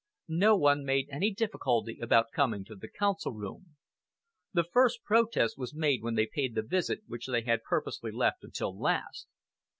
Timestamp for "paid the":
6.25-6.63